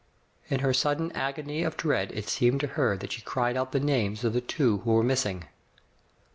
In 0.49 0.61
her 0.61 0.73
sudden 0.73 1.11
agony 1.11 1.61
of 1.61 1.77
dread 1.77 2.11
it 2.13 2.27
seemed 2.27 2.59
to 2.61 2.67
her 2.73 2.97
that 2.97 3.11
she 3.11 3.21
cried 3.21 3.55
out 3.55 3.71
the 3.71 3.79
names 3.79 4.23
of 4.23 4.33
the 4.33 4.41
two 4.41 4.79
who 4.79 4.93
were 4.93 5.03
missing. 5.03 5.43